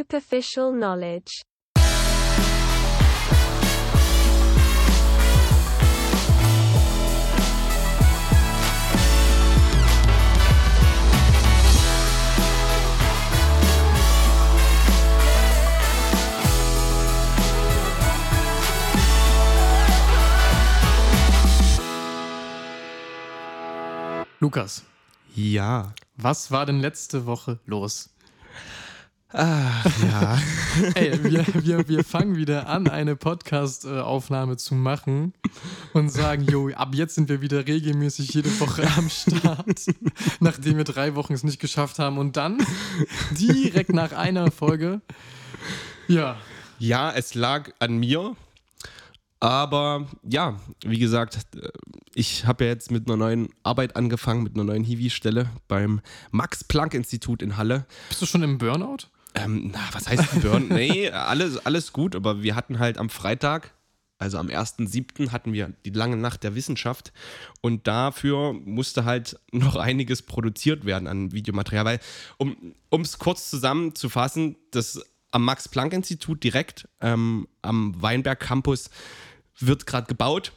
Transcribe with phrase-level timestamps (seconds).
[0.00, 1.42] superficial knowledge.
[24.40, 24.84] Lukas,
[25.34, 25.92] Ja.
[26.16, 28.08] was war denn letzte Woche los?
[29.32, 30.38] Ah, ja.
[30.94, 35.34] Ey, wir, wir, wir fangen wieder an, eine Podcast-Aufnahme zu machen
[35.92, 39.86] und sagen, jo, ab jetzt sind wir wieder regelmäßig jede Woche am Start,
[40.40, 42.58] nachdem wir drei Wochen es nicht geschafft haben und dann
[43.38, 45.00] direkt nach einer Folge,
[46.08, 46.36] ja,
[46.80, 48.34] ja, es lag an mir.
[49.38, 51.38] Aber ja, wie gesagt,
[52.14, 57.42] ich habe ja jetzt mit einer neuen Arbeit angefangen, mit einer neuen Hiwi-Stelle beim Max-Planck-Institut
[57.42, 57.86] in Halle.
[58.08, 59.06] bist du schon im Burnout?
[59.44, 60.68] Ähm, na, was heißt Burn?
[60.70, 63.74] nee, alles, alles gut, aber wir hatten halt am Freitag,
[64.18, 65.30] also am 1.7.
[65.30, 67.12] hatten wir die lange Nacht der Wissenschaft
[67.60, 72.00] und dafür musste halt noch einiges produziert werden an Videomaterial, weil,
[72.38, 78.90] um es kurz zusammenzufassen, das am Max-Planck-Institut direkt ähm, am Weinberg Campus
[79.58, 80.52] wird gerade gebaut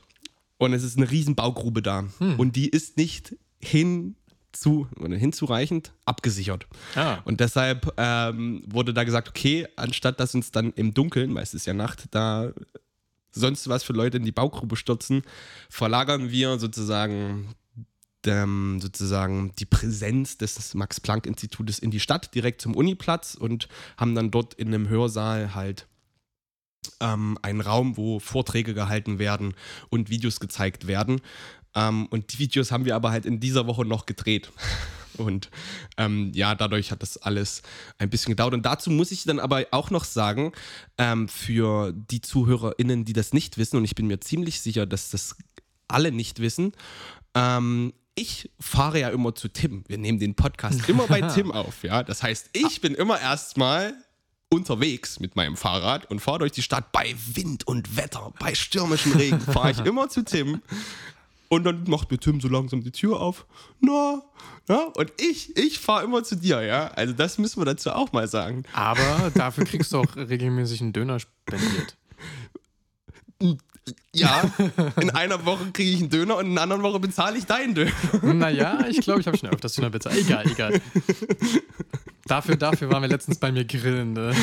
[0.57, 2.05] und es ist eine riesen Baugrube da
[2.37, 4.15] und die ist nicht hin
[4.53, 6.67] zu, oder hinzureichend abgesichert.
[6.95, 7.17] Ah.
[7.25, 11.53] Und deshalb ähm, wurde da gesagt, okay, anstatt dass uns dann im Dunkeln, weil es
[11.53, 12.53] ist ja Nacht, da
[13.31, 15.23] sonst was für Leute in die Baugrube stürzen,
[15.69, 17.55] verlagern wir sozusagen
[18.25, 23.67] ähm, sozusagen die Präsenz des Max-Planck-Institutes in die Stadt, direkt zum Uniplatz und
[23.97, 25.87] haben dann dort in einem Hörsaal halt
[26.99, 29.53] ähm, einen Raum, wo Vorträge gehalten werden
[29.89, 31.21] und Videos gezeigt werden.
[31.75, 34.51] Ähm, und die Videos haben wir aber halt in dieser Woche noch gedreht.
[35.17, 35.51] Und
[35.97, 37.61] ähm, ja, dadurch hat das alles
[37.99, 38.55] ein bisschen gedauert.
[38.55, 40.53] Und dazu muss ich dann aber auch noch sagen,
[40.97, 45.11] ähm, für die ZuhörerInnen, die das nicht wissen, und ich bin mir ziemlich sicher, dass
[45.11, 45.35] das
[45.87, 46.71] alle nicht wissen,
[47.35, 49.83] ähm, ich fahre ja immer zu Tim.
[49.87, 52.03] Wir nehmen den Podcast immer bei Tim auf, ja.
[52.03, 53.93] Das heißt, ich bin immer erstmal
[54.49, 59.13] unterwegs mit meinem Fahrrad und fahre durch die Stadt bei Wind und Wetter, bei stürmischem
[59.13, 60.61] Regen, fahre ich immer zu Tim.
[61.53, 63.45] Und dann macht mir Tim so langsam die Tür auf.
[63.79, 64.23] Na,
[64.67, 66.87] na, und ich, ich fahre immer zu dir, ja.
[66.87, 68.63] Also das müssen wir dazu auch mal sagen.
[68.73, 71.95] Aber dafür kriegst du auch regelmäßig einen Döner spendiert.
[74.13, 74.43] Ja,
[75.01, 77.73] in einer Woche kriege ich einen Döner und in einer anderen Woche bezahle ich deinen
[77.75, 77.91] Döner.
[78.21, 80.17] Naja, ich glaube, ich habe schon öfters Döner bezahlt.
[80.17, 80.81] Egal, egal.
[82.25, 84.13] Dafür, dafür waren wir letztens bei mir grillen.
[84.13, 84.33] Ne?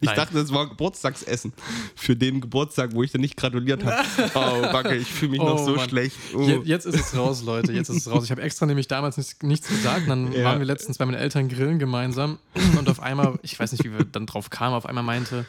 [0.00, 0.16] Ich Nein.
[0.16, 1.52] dachte, das war Geburtstagsessen
[1.94, 4.04] für den Geburtstag, wo ich dir nicht gratuliert habe.
[4.34, 5.88] Oh, Backe, ich fühle mich noch Oh, so Mann.
[5.88, 6.16] schlecht.
[6.34, 6.40] Oh.
[6.42, 7.72] Je- Jetzt ist es raus, Leute.
[7.72, 8.24] Jetzt ist es raus.
[8.24, 10.02] Ich habe extra nämlich damals nichts, nichts gesagt.
[10.02, 10.44] Und dann Ja.
[10.46, 12.40] waren wir letztens bei meinen Eltern grillen gemeinsam.
[12.76, 15.46] Und auf einmal, ich weiß nicht, wie wir dann drauf kamen, auf einmal meinte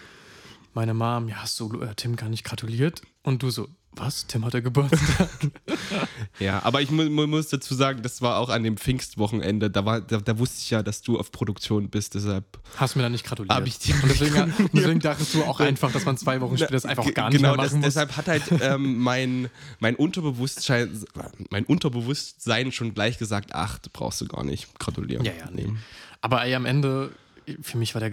[0.74, 3.02] meine Mom, ja, hast du äh, Tim gar nicht gratuliert?
[3.24, 4.28] Und du so, was?
[4.28, 5.30] Tim hatte Geburtstag.
[6.40, 9.70] Ja, aber ich mu mu muss dazu sagen, das war auch an dem Pfingstwochenende.
[9.70, 12.60] Da, war, da, da wusste ich ja, dass du auf Produktion bist, deshalb.
[12.76, 13.56] Hast mir dann nicht gratuliert.
[13.56, 14.74] Hab ich dir und deswegen, gratuliert.
[14.74, 17.50] deswegen dachtest du auch einfach, dass man zwei Wochen später das einfach gar nicht genau,
[17.56, 17.86] mehr das, machen muss.
[17.86, 21.04] deshalb hat halt ähm, mein, mein, Unterbewusstsein,
[21.52, 25.24] mein Unterbewusstsein schon gleich gesagt, ach, du brauchst du gar nicht gratulieren.
[25.24, 25.70] Ja, ja, nee.
[26.22, 27.12] Aber ey, am Ende,
[27.62, 28.10] für mich war der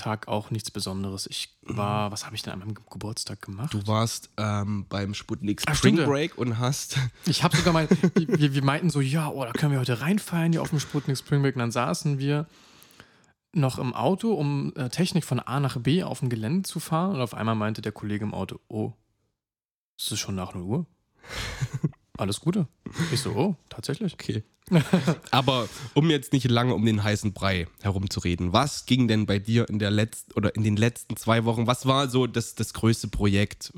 [0.00, 1.26] Geburtstagstag auch nichts Besonderes.
[1.26, 3.72] Ich war, was habe ich denn an meinem Ge- Geburtstag gemacht?
[3.74, 5.96] Du warst ähm, beim Sputnik Spring.
[5.96, 9.72] Break und hast Ich habe sogar mal, wir, wir meinten so, ja, oh, da können
[9.72, 11.56] wir heute reinfeiern hier auf dem Sputnik Spring Break.
[11.56, 12.46] Und dann saßen wir
[13.52, 17.14] noch im Auto, um äh, Technik von A nach B auf dem Gelände zu fahren.
[17.16, 18.92] Und auf einmal meinte der Kollege im Auto, oh,
[19.98, 20.86] ist es schon nach 0 Uhr?
[22.20, 22.68] Alles Gute.
[23.12, 24.12] Ich so, oh, tatsächlich.
[24.12, 24.42] Okay.
[25.30, 29.66] Aber um jetzt nicht lange um den heißen Brei herumzureden, was ging denn bei dir
[29.70, 31.66] in der letzten oder in den letzten zwei Wochen?
[31.66, 33.72] Was war so das, das größte Projekt,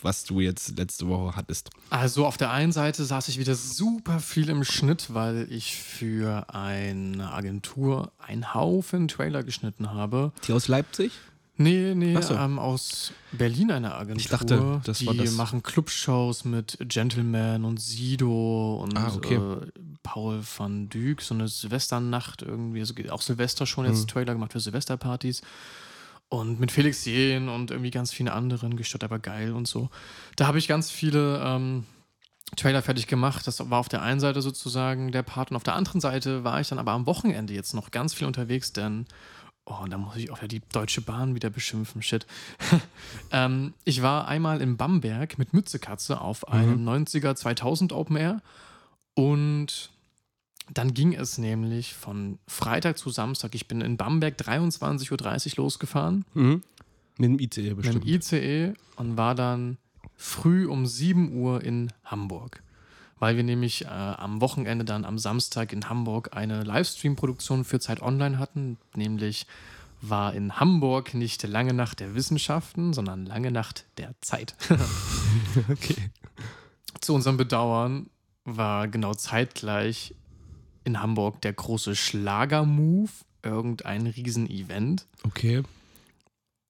[0.00, 1.70] was du jetzt letzte Woche hattest?
[1.90, 6.54] Also auf der einen Seite saß ich wieder super viel im Schnitt, weil ich für
[6.54, 10.32] eine Agentur einen Haufen Trailer geschnitten habe.
[10.46, 11.10] Die aus Leipzig?
[11.58, 12.34] Nee, nee, so.
[12.34, 14.20] ähm, aus Berlin eine Agentur.
[14.20, 19.36] Ich dachte, das die war das- machen Clubshows mit Gentleman und Sido und Ah, okay.
[19.36, 19.66] äh,
[20.02, 24.08] Paul van Dyk, so eine Silvesternacht irgendwie, also auch Silvester schon jetzt Mhm.
[24.08, 25.40] Trailer gemacht für Silvesterpartys.
[26.28, 29.90] Und mit Felix Jähn und irgendwie ganz vielen anderen, gestört aber geil und so.
[30.34, 31.84] Da habe ich ganz viele ähm,
[32.56, 33.46] Trailer fertig gemacht.
[33.46, 36.60] Das war auf der einen Seite sozusagen der Part und auf der anderen Seite war
[36.60, 39.06] ich dann aber am Wochenende jetzt noch ganz viel unterwegs, denn
[39.68, 42.00] Oh, und da muss ich auch ja die Deutsche Bahn wieder beschimpfen.
[42.02, 42.24] Shit.
[43.32, 48.40] ähm, ich war einmal in Bamberg mit Mützekatze auf einem 90er 2000 Open Air
[49.14, 49.90] und
[50.72, 53.54] Dann ging es nämlich von Freitag zu Samstag.
[53.54, 56.62] Ich bin in Bamberg 23.30 Uhr losgefahren Mhm.
[57.18, 58.04] Mit dem ICE mit bestimmt.
[58.04, 59.78] dem ICE und war dann
[60.16, 62.62] früh um 7 Uhr in Hamburg.
[63.18, 68.02] Weil wir nämlich äh, am Wochenende dann am Samstag in Hamburg eine Livestream-Produktion für Zeit
[68.02, 68.76] Online hatten.
[68.94, 69.46] Nämlich
[70.02, 74.54] war in Hamburg nicht Lange Nacht der Wissenschaften, sondern Lange Nacht der Zeit.
[75.70, 75.96] okay.
[77.00, 78.10] Zu unserem Bedauern
[78.44, 80.14] war genau zeitgleich
[80.84, 83.10] in Hamburg der große Schlager-Move,
[83.42, 85.06] irgendein Riesen-Event.
[85.24, 85.62] Okay.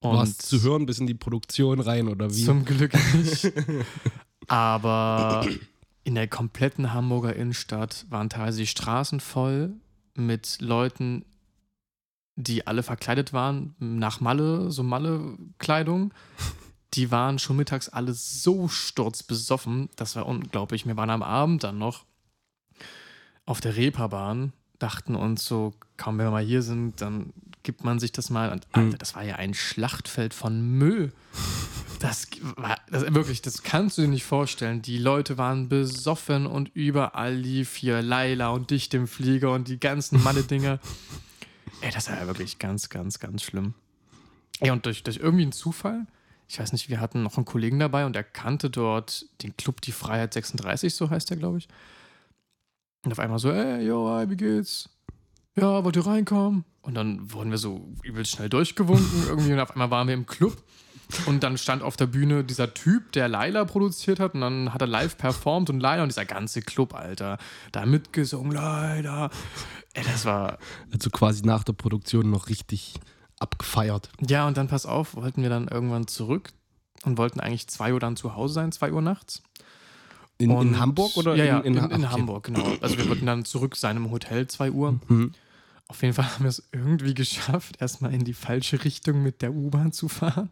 [0.01, 2.45] Und zu hören bis in die Produktion rein oder wie?
[2.45, 3.53] Zum Glück nicht.
[4.47, 5.47] Aber
[6.07, 9.75] in der kompletten Hamburger Innenstadt waren teilweise die Straßen voll
[10.15, 11.25] mit Leuten,
[12.37, 16.15] die alle verkleidet waren, nach Malle, so Malle-Kleidung.
[16.95, 20.87] Die waren schon mittags alle so sturzbesoffen, das war unglaublich.
[20.87, 22.07] Wir waren am Abend dann noch
[23.45, 27.35] auf der Reeperbahn, dachten uns so, kaum wenn wir mal hier sind, dann
[27.67, 28.53] gibt man sich das mal.
[28.53, 31.13] Und Alter, das war ja ein Schlachtfeld von Müll.
[31.99, 34.83] Das war das, wirklich, das kannst du dir nicht vorstellen.
[34.83, 39.81] Die Leute waren besoffen und überall lief hier Laila und Dicht im Flieger und die
[39.81, 40.79] ganzen Malle-Dinger.
[41.81, 43.73] Ey, das war ja wirklich ganz, ganz, ganz schlimm.
[44.61, 46.07] Ey, und durch, durch irgendwie einen Zufall,
[46.49, 49.81] ich weiß nicht, wir hatten noch einen Kollegen dabei und er kannte dort den Club
[49.81, 51.69] Die Freiheit 36, so heißt der, glaube ich.
[53.07, 54.91] Und auf einmal so, ey, yo, hi, wie geht's?
[55.59, 56.65] Ja, wollt ihr reinkommen?
[56.83, 60.27] Und dann wurden wir so übelst schnell durchgewunken irgendwie und auf einmal waren wir im
[60.27, 60.57] Club.
[61.27, 64.81] Und dann stand auf der Bühne dieser Typ, der Laila produziert hat und dann hat
[64.81, 67.39] er live performt und Laila und dieser ganze Club, Alter,
[67.71, 69.31] da mitgesungen, Laila.
[69.95, 70.59] Ey, das war,
[70.93, 72.95] Also quasi nach der Produktion noch richtig
[73.39, 74.11] abgefeiert.
[74.27, 76.51] ja, und dann pass auf, wollten wir dann irgendwann zurück
[77.05, 79.43] und wollten eigentlich 2 Uhr dann zu Hause sein, 2 Uhr nachts.
[80.39, 82.11] In, in Hamburg oder ja, ja, in, in, in.
[82.11, 82.67] Hamburg, genau.
[82.81, 84.99] Also wir wollten dann zurück sein im Hotel, 2 Uhr.
[85.09, 85.33] Mhm.
[85.89, 89.53] Auf jeden Fall haben wir es irgendwie geschafft, erstmal in die falsche Richtung mit der
[89.53, 90.51] U-Bahn zu fahren.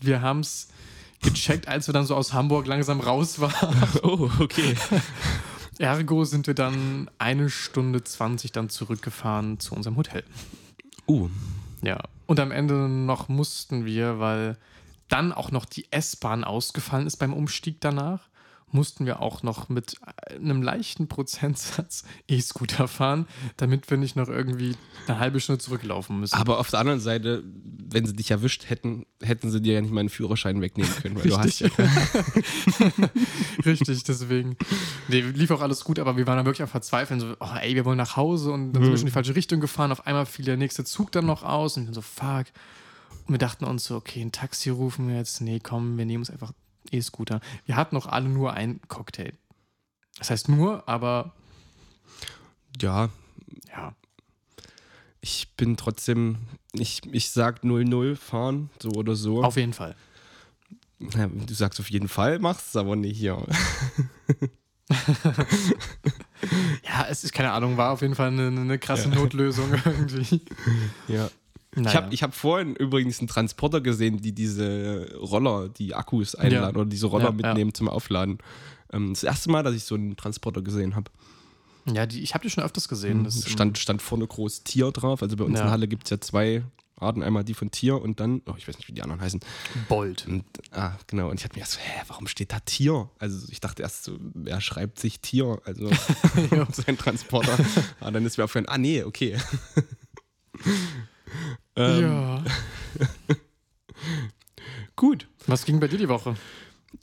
[0.00, 0.68] Wir haben es
[1.22, 3.82] gecheckt, als wir dann so aus Hamburg langsam raus waren.
[4.02, 4.74] Oh, okay.
[5.78, 10.24] Ergo sind wir dann eine Stunde 20 dann zurückgefahren zu unserem Hotel.
[11.06, 11.28] Uh,
[11.82, 12.02] Ja.
[12.26, 14.56] Und am Ende noch mussten wir, weil
[15.08, 18.28] dann auch noch die S-Bahn ausgefallen ist beim Umstieg danach,
[18.72, 19.96] mussten wir auch noch mit
[20.34, 23.26] einem leichten Prozentsatz E-Scooter fahren,
[23.56, 24.74] damit wir nicht noch irgendwie
[25.06, 26.34] eine halbe Stunde zurücklaufen müssen.
[26.34, 29.92] aber auf der anderen Seite, wenn sie dich erwischt hätten, hätten sie dir ja nicht
[29.92, 31.68] mal einen Führerschein wegnehmen können, weil du hast ja
[33.64, 34.56] Richtig, deswegen.
[35.08, 37.20] Nee, lief auch alles gut, aber wir waren dann wirklich am Verzweifeln.
[37.20, 39.36] So, oh, ey, wir wollen nach Hause und dann sind wir schon in die falsche
[39.36, 39.92] Richtung gefahren.
[39.92, 42.46] Auf einmal fiel der nächste Zug dann noch aus und dann so, fuck.
[43.26, 45.40] Und wir dachten uns so, okay, ein Taxi rufen wir jetzt.
[45.40, 46.52] Nee, komm, wir nehmen uns einfach
[46.92, 47.40] E-Scooter.
[47.64, 49.32] Wir hatten noch alle nur einen Cocktail.
[50.18, 51.32] Das heißt nur, aber
[52.80, 53.10] ja,
[53.68, 53.94] ja.
[55.20, 56.38] ich bin trotzdem,
[56.72, 59.42] ich, ich sag 0-0 fahren, so oder so.
[59.42, 59.94] Auf jeden Fall.
[61.14, 63.44] Ja, du sagst auf jeden Fall, machst es aber nicht hier.
[66.84, 70.42] Ja, es ist keine Ahnung, war auf jeden Fall eine, eine krasse Notlösung irgendwie.
[71.08, 71.28] Ja.
[71.76, 71.88] Naja.
[71.90, 76.74] Ich habe ich hab vorhin übrigens einen Transporter gesehen, die diese Roller, die Akkus einladen
[76.74, 76.80] Ja.
[76.80, 77.36] oder diese Roller Ja, ja.
[77.48, 78.38] mitnehmen zum Aufladen.
[78.92, 81.10] Ähm, das erste Mal, dass ich so einen Transporter gesehen habe.
[81.92, 83.24] ja, die, ich habe die schon öfters gesehen.
[83.24, 85.22] Das, Stand, stand vorne groß Tier drauf.
[85.22, 85.62] Also bei uns in Ja.
[85.64, 86.64] der Halle gibt es ja zwei
[86.98, 87.22] Arten.
[87.22, 89.40] Einmal die von Tier und dann, oh, ich weiß nicht, wie die anderen heißen.
[89.88, 90.26] Bolt.
[90.26, 91.28] Und, ah, genau.
[91.28, 93.10] Und ich hatte mir erst so, hä, warum steht da Tier?
[93.18, 95.60] Also ich dachte erst so, wer schreibt sich Tier?
[95.66, 95.90] Also
[96.72, 97.56] seinen Transporter.
[98.00, 99.36] Aber dann ist mir aufgefallen, ah nee, okay.
[101.76, 102.44] ähm, ja.
[104.96, 105.28] Gut.
[105.46, 106.36] Was ging bei dir die Woche?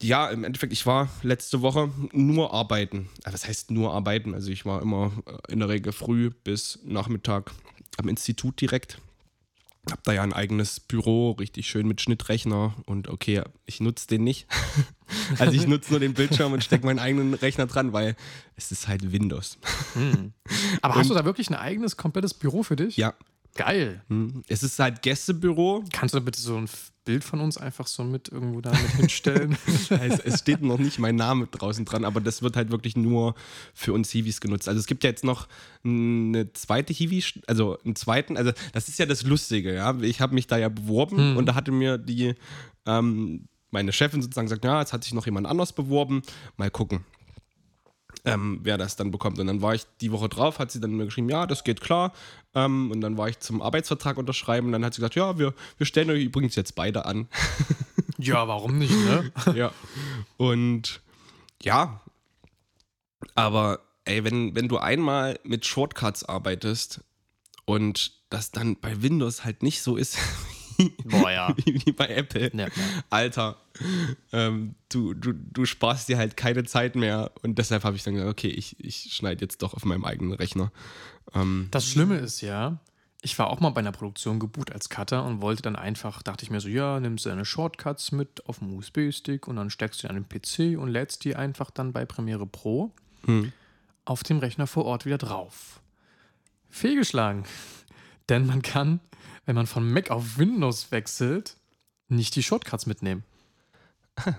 [0.01, 3.09] Ja, im Endeffekt, ich war letzte Woche nur arbeiten.
[3.23, 4.33] Also, Was heißt nur arbeiten?
[4.33, 7.51] Also ich war immer äh, in der Regel früh bis Nachmittag
[7.97, 8.99] am Institut direkt.
[9.91, 14.23] Hab da ja ein eigenes Büro, richtig schön mit Schnittrechner und okay, ich nutze den
[14.23, 14.47] nicht.
[15.39, 18.15] also ich nutze nur den Bildschirm und stecke meinen eigenen Rechner dran, weil
[18.55, 19.57] es ist halt Windows.
[20.81, 22.95] Aber hast du da wirklich ein eigenes, komplettes Büro für dich?
[22.95, 23.13] Ja,
[23.55, 24.01] Geil.
[24.07, 24.43] hm.
[24.47, 25.83] es ist halt Gästebüro.
[25.91, 26.67] Kannst du da bitte so ein
[27.05, 29.57] Bild von uns einfach so mit irgendwo da mit hinstellen?
[29.89, 33.35] es, es steht noch nicht mein Name draußen dran, aber das wird halt wirklich nur
[33.73, 34.67] für uns Hiwis genutzt.
[34.67, 35.47] Also es gibt ja jetzt noch
[35.83, 39.95] eine zweite Hiwi, also einen zweiten, also das ist ja das Lustige, ja.
[40.01, 42.35] Ich habe mich da ja beworben und da hatte mir die,
[42.85, 46.21] ähm, meine Chefin sozusagen gesagt, ja, jetzt hat sich noch jemand anders beworben,
[46.57, 47.03] mal gucken.
[48.25, 49.37] Ähm, wer das dann bekommt.
[49.39, 51.81] Und dann war ich die Woche drauf, hat sie dann mir geschrieben, ja, das geht
[51.81, 52.13] klar.
[52.55, 55.53] Ähm, und dann war ich zum Arbeitsvertrag unterschreiben und dann hat sie gesagt, ja, wir,
[55.77, 57.27] wir stellen euch übrigens jetzt beide an.
[58.17, 59.31] ja, warum nicht, ne?
[59.55, 59.71] ja.
[60.37, 61.01] Und
[61.61, 62.01] ja,
[63.35, 67.01] aber ey, wenn, wenn du einmal mit Shortcuts arbeitest
[67.65, 70.17] und das dann bei Windows halt nicht so ist
[71.05, 71.55] Boah, ja.
[71.65, 72.67] wie bei Apple, Ja.
[73.09, 73.57] Alter,
[74.31, 78.15] ähm, du, du, du sparst dir halt keine Zeit mehr und deshalb habe ich dann
[78.15, 80.71] gesagt, okay, ich, ich schneide jetzt doch auf meinem eigenen Rechner.
[81.33, 82.79] Ähm, Das Schlimme ist ja,
[83.21, 86.43] ich war auch mal bei einer Produktion gebucht als Cutter und wollte dann einfach, dachte
[86.43, 90.03] ich mir so, ja, nimmst du deine Shortcuts mit auf dem USB-Stick und dann steckst
[90.03, 92.91] du die an den PC und lädst die einfach dann bei Premiere Pro
[93.25, 93.53] hm.
[94.03, 95.79] auf dem Rechner vor Ort wieder drauf.
[96.69, 97.45] Fehlgeschlagen.
[98.29, 98.99] Denn man kann,
[99.45, 101.57] wenn man von Mac auf Windows wechselt,
[102.07, 103.23] nicht die Shortcuts mitnehmen.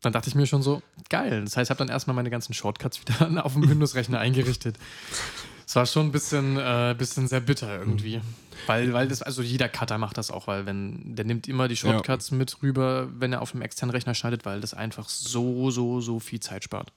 [0.00, 1.44] Dann dachte ich mir schon so, geil.
[1.44, 4.76] Das heißt, ich habe dann erstmal meine ganzen Shortcuts wieder auf dem Windows-Rechner eingerichtet.
[5.66, 8.20] Es war schon ein bisschen, äh, bisschen sehr bitter irgendwie.
[8.66, 11.76] Weil, weil das, also jeder Cutter macht das auch, weil wenn, der nimmt immer die
[11.76, 16.02] Shortcuts mit rüber, wenn er auf dem externen Rechner schneidet, weil das einfach so, so,
[16.02, 16.92] so viel Zeit spart.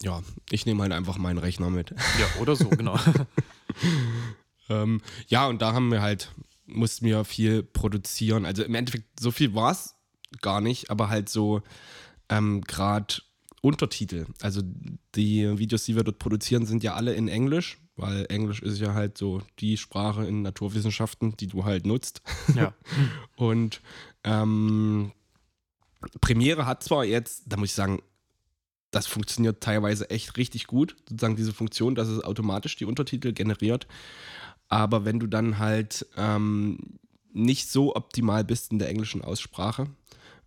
[0.00, 0.20] Ja,
[0.50, 1.90] ich nehme halt einfach meinen Rechner mit.
[1.90, 2.98] Ja, oder so, genau.
[4.70, 6.30] Ähm, ja, und da haben wir halt,
[6.74, 8.44] mussten wir viel produzieren.
[8.44, 9.94] Also im Endeffekt, so viel war es
[10.40, 11.62] gar nicht, aber halt so
[12.28, 13.16] ähm, gerade
[13.62, 14.26] Untertitel.
[14.40, 14.62] Also
[15.14, 18.94] die Videos, die wir dort produzieren, sind ja alle in Englisch, weil Englisch ist ja
[18.94, 22.22] halt so die Sprache in Naturwissenschaften, die du halt nutzt.
[22.54, 22.72] ja.
[23.36, 23.82] Und
[24.24, 25.12] ähm,
[26.20, 28.00] Premiere hat zwar jetzt, da muss ich sagen,
[28.90, 33.86] das funktioniert teilweise echt richtig gut, sozusagen diese Funktion, dass es automatisch die Untertitel generiert.
[34.70, 36.78] Aber wenn du dann halt ähm,
[37.32, 39.88] nicht so optimal bist in der englischen Aussprache,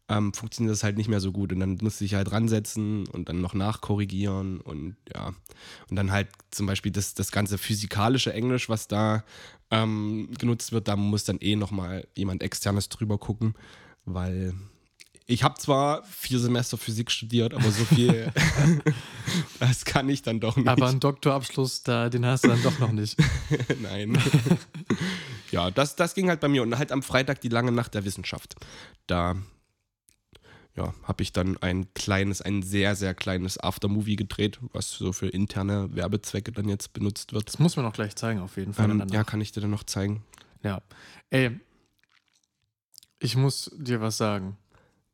[0.09, 1.51] ähm, funktioniert das halt nicht mehr so gut.
[1.51, 5.33] Und dann musst du dich halt ransetzen und dann noch nachkorrigieren und ja.
[5.89, 9.23] Und dann halt zum Beispiel das, das ganze physikalische Englisch, was da
[9.71, 13.55] ähm, genutzt wird, da muss dann eh nochmal jemand externes drüber gucken,
[14.05, 14.53] weil
[15.25, 18.31] ich habe zwar vier Semester Physik studiert, aber so viel,
[19.59, 20.67] das kann ich dann doch nicht.
[20.67, 23.17] Aber einen Doktorabschluss, da, den hast du dann doch noch nicht.
[23.81, 24.17] Nein.
[25.51, 26.61] ja, das, das ging halt bei mir.
[26.61, 28.55] Und halt am Freitag die lange Nacht der Wissenschaft.
[29.07, 29.35] Da
[30.75, 35.27] ja, habe ich dann ein kleines, ein sehr, sehr kleines Aftermovie gedreht, was so für
[35.29, 37.47] interne Werbezwecke dann jetzt benutzt wird.
[37.47, 38.89] Das muss man auch gleich zeigen, auf jeden Fall.
[38.89, 40.23] Ähm, ja, kann ich dir dann noch zeigen.
[40.63, 40.81] ja.
[41.29, 41.59] Ey,
[43.19, 44.57] ich muss dir was sagen.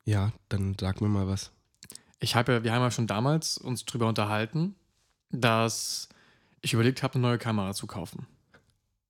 [0.09, 1.51] Ja, dann sag mir mal was.
[2.19, 4.73] Ich habe ja, wir haben ja schon damals uns drüber unterhalten,
[5.29, 6.09] dass
[6.61, 8.25] ich überlegt habe, eine neue Kamera zu kaufen.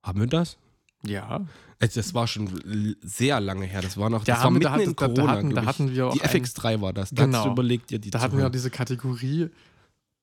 [0.03, 0.58] Haben wir das?
[1.06, 1.46] Ja.
[1.79, 3.82] Das war schon sehr lange her.
[3.82, 5.32] Das war noch Da das haben war wir- da mitten hatten- in da Corona.
[5.32, 5.68] hatten- da glaub ich.
[5.70, 7.10] hatten wir auch die ein- FX3 war das.
[7.12, 7.38] Da Genau.
[7.38, 9.50] hast du überlegt, dir die Da hatten wir auch diese Kategorie,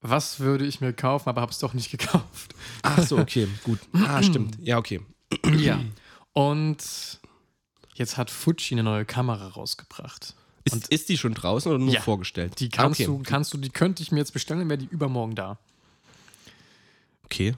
[0.02, 2.54] was würde ich mir kaufen, aber habe es doch nicht gekauft.
[2.82, 3.78] Ach so, okay, gut.
[3.94, 4.58] Ah, stimmt.
[4.60, 5.00] Ja, okay.
[5.58, 5.80] ja.
[6.34, 7.18] Und
[7.94, 10.35] jetzt hat Fuji eine neue Kamera rausgebracht.
[10.66, 12.58] Ist, Und- ist die schon draußen oder nur Ja, vorgestellt?
[12.60, 13.18] Die kannst Ah, okay.
[13.18, 15.58] du, kannst du, die könnte ich mir jetzt bestellen, dann wäre die übermorgen da.
[17.24, 17.54] Okay.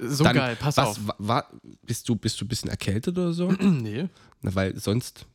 [0.00, 0.98] So Dann, geil, pass was, auf.
[1.06, 1.44] Wa, wa,
[1.82, 3.50] bist, du, bist du ein bisschen erkältet oder so?
[3.60, 4.08] nee.
[4.42, 5.26] Na, weil sonst,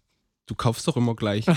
[0.46, 1.46] du kaufst doch immer gleich.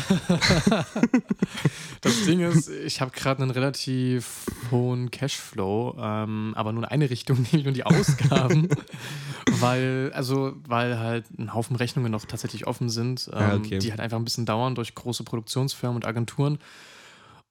[2.03, 7.11] Das Ding ist, ich habe gerade einen relativ hohen Cashflow, ähm, aber nur in eine
[7.11, 8.69] Richtung, nämlich nur die Ausgaben,
[9.61, 13.79] weil, also, weil halt ein Haufen Rechnungen noch tatsächlich offen sind, ähm, Ja, okay.
[13.79, 16.59] die halt einfach ein bisschen dauern durch große Produktionsfirmen und Agenturen.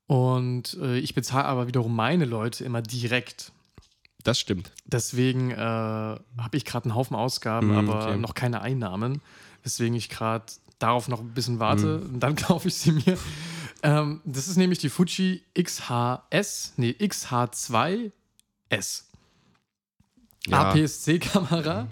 [0.08, 3.52] Und äh, ich bezahle aber wiederum meine Leute immer direkt.
[4.24, 4.72] Das stimmt.
[4.86, 6.20] Deswegen äh, habe
[6.54, 8.18] ich gerade einen Haufen Ausgaben, Mm, aber okay.
[8.18, 9.22] noch keine Einnahmen.
[9.64, 10.46] Weswegen ich gerade
[10.80, 12.16] darauf noch ein bisschen warte Mm.
[12.16, 13.18] und dann kaufe ich sie mir.
[13.84, 19.04] Ähm, das ist nämlich die Fuji XHS, nee, XH2S.
[20.48, 20.70] Ja.
[20.72, 21.88] APS-C-Kamera.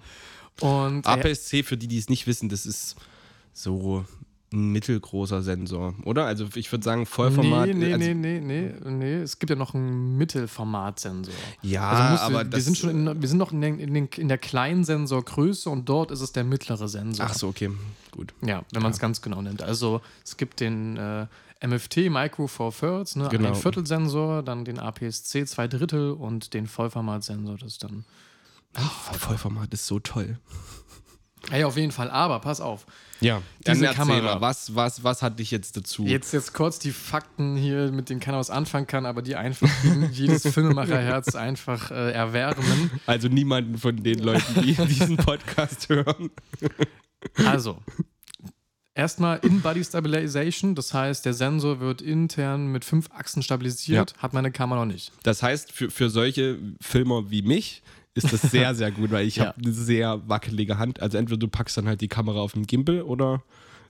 [0.62, 2.96] Und äh, APS-C, für die, die es nicht wissen, das ist
[3.54, 4.06] so
[4.54, 6.26] ein mittelgroßer Sensor, oder?
[6.26, 7.68] Also ich würde sagen, Vollformat.
[7.68, 9.14] Nee, nee, also, nee, nee, nee, nee.
[9.16, 11.34] Es gibt ja noch einen Mittelformatsensor.
[11.62, 14.08] Ja, Also aber wir, das, sind schon in, wir sind noch in, den, in, den,
[14.16, 17.26] in der kleinen Sensorgröße und dort ist es der mittlere Sensor.
[17.28, 17.72] Ach so, okay,
[18.12, 18.34] gut.
[18.46, 19.62] Ja, wenn man es ganz genau nennt.
[19.64, 21.26] Also es gibt den äh,
[21.66, 23.50] MFT Micro Four Thirds, ne, Genau.
[23.50, 28.06] ein Viertelsensor, dann den APS-C zwei Drittel und den Vollformatsensor, das ist dann.
[28.76, 30.38] Ach, Vollformat ist so toll.
[31.52, 32.86] Ey, auf jeden Fall, aber pass auf.
[33.20, 34.36] Ja, Diese dann erzähl Kamera.
[34.36, 36.06] mal, was, was, was hat dich jetzt dazu?
[36.06, 39.70] Jetzt, jetzt kurz die Fakten hier, mit denen keiner was anfangen kann, aber die einfach
[40.12, 42.92] jedes Filmemacherherz einfach äh, erwärmen.
[43.06, 46.32] Also niemanden von den Leuten, die diesen Podcast hören.
[47.46, 47.78] Also,
[48.94, 54.52] erstmal In-Body Stabilization, das heißt, der Sensor wird intern mit fünf Achsen stabilisiert, hat meine
[54.52, 55.12] Kamera noch nicht.
[55.24, 57.84] Das heißt, für, für solche Filmer wie mich
[58.16, 59.48] ist das sehr, sehr gut, weil ich Ja.
[59.48, 61.02] habe eine sehr wackelige Hand.
[61.02, 63.42] Also entweder du packst dann halt die Kamera auf den Gimbal oder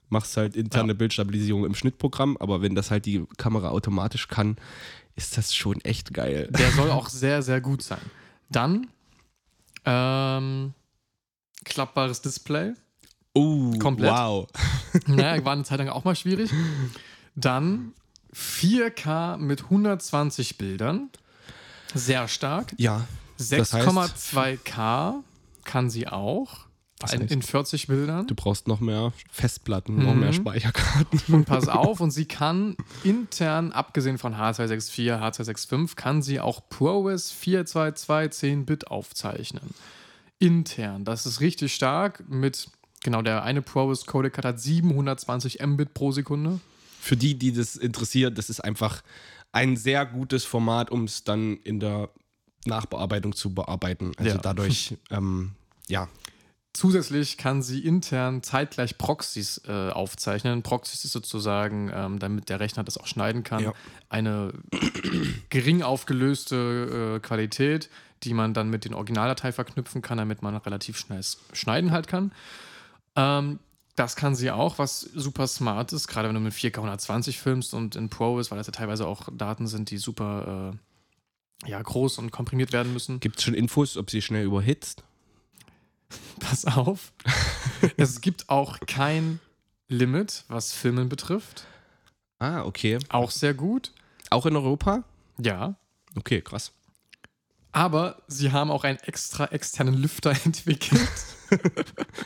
[0.10, 4.58] machst halt interne Bildstabilisierung im Schnittprogramm, aber wenn das halt die Kamera automatisch kann,
[5.16, 6.48] ist das schon echt geil.
[6.52, 8.02] Der soll auch sehr, sehr gut sein.
[8.50, 8.88] Dann
[9.86, 10.74] ähm,
[11.66, 12.74] klappbares Display.
[13.34, 14.12] Oh, Komplett.
[14.12, 14.48] wow.
[15.08, 16.52] Naja, war eine Zeit lang auch mal schwierig.
[17.36, 17.94] Dann
[18.36, 21.10] 4K mit 120 Bildern.
[21.96, 22.74] Sehr stark.
[22.78, 23.08] Ja.
[23.38, 25.24] Das heißt- 6,2K
[25.64, 26.66] kann sie auch.
[27.00, 28.28] Das In, heißt- in 40 Bildern.
[28.28, 30.20] Du brauchst noch mehr Festplatten, noch Mhm.
[30.22, 31.20] mehr Speicherkarten.
[31.34, 37.32] Und pass auf, und sie kann intern, abgesehen von H264, H265, kann sie auch ProRes
[37.32, 39.72] 422 10-Bit aufzeichnen.
[40.40, 41.04] Intern.
[41.06, 42.24] Das ist richtig stark.
[42.30, 42.70] Mit,
[43.04, 46.60] genau, der eine ProRes Codec hat 720 Mbit pro Sekunde.
[47.02, 49.04] Für die, die das interessiert, das ist einfach
[49.52, 52.10] ein sehr gutes Format, um es dann in der
[52.66, 54.12] Nachbearbeitung zu bearbeiten.
[54.18, 54.42] Also Ja.
[54.42, 55.52] dadurch, ähm,
[55.88, 56.08] ja,
[56.76, 60.64] Zusätzlich kann sie intern zeitgleich Proxys äh, aufzeichnen.
[60.64, 63.74] Proxys ist sozusagen, ähm, damit der Rechner das auch schneiden kann, Ja.
[64.10, 64.54] eine
[65.50, 67.92] gering aufgelöste äh, Qualität,
[68.24, 72.32] die man dann mit den Originaldatei verknüpfen kann, damit man relativ schnell schneiden halt kann.
[73.16, 73.60] Ähm,
[73.96, 77.76] das kann sie auch, was super smart ist, gerade wenn du mit 4K 120 filmst
[77.76, 80.78] und in Pro ist, weil das ja teilweise auch Daten sind, die super äh,
[81.66, 83.20] ja, groß und komprimiert werden müssen.
[83.20, 85.04] gibt es schon Infos, ob sie schnell überhitzt?
[86.40, 87.12] Pass auf.
[87.98, 89.40] es gibt auch kein
[89.88, 91.66] Limit, was Filmen betrifft.
[92.40, 93.00] Ah, okay.
[93.10, 93.92] Auch sehr gut.
[94.30, 95.04] Auch in Europa?
[95.40, 95.76] Ja.
[96.16, 96.72] Okay, krass.
[97.72, 101.02] Aber sie haben auch einen extra externen Lüfter entwickelt.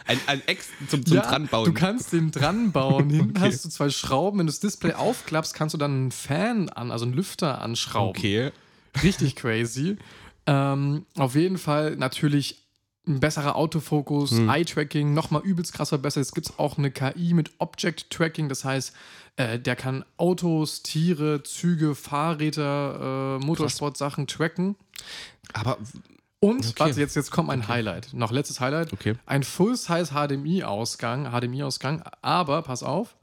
[0.06, 1.66] Ein, ein Ex zum, zum Dranbauen.
[1.66, 3.10] Du kannst den dranbauen.
[3.10, 3.52] Hinten Okay.
[3.52, 4.40] hast du zwei Schrauben.
[4.40, 8.18] Wenn du das Display aufklappst, kannst du dann einen Fan an, also einen Lüfter anschrauben.
[8.18, 8.52] okay.
[9.04, 9.98] Richtig crazy.
[10.46, 12.64] Ähm, auf jeden Fall natürlich
[13.08, 14.50] ein besserer Autofokus, Hm.
[14.50, 16.22] Eye-Tracking, nochmal übelst krass verbessert.
[16.24, 18.94] Es gibt auch eine KI mit Object-Tracking, das heißt,
[19.38, 24.76] äh, der kann Autos, Tiere, Züge, Fahrräder, äh, Motorsportsachen tracken.
[25.54, 25.78] Aber,
[26.40, 26.74] Und, Okay.
[26.80, 28.14] warte, jetzt, jetzt kommt ein Highlight.
[28.14, 28.94] Noch letztes Highlight.
[28.94, 29.16] okay.
[29.26, 33.16] Ein Full-Size HDMI-Ausgang, HDMI-Ausgang, aber pass auf,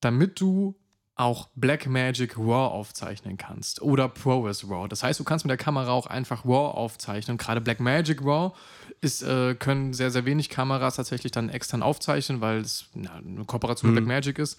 [0.00, 0.74] damit du
[1.16, 4.88] auch Blackmagic RAW aufzeichnen kannst oder ProRes RAW.
[4.88, 7.36] Das heißt, du kannst mit der Kamera auch einfach RAW aufzeichnen.
[7.36, 8.52] Gerade Blackmagic RAW
[9.00, 13.44] ist, äh, können sehr, sehr wenig Kameras tatsächlich dann extern aufzeichnen, weil es na, eine
[13.44, 14.58] Kooperation mit Blackmagic ist.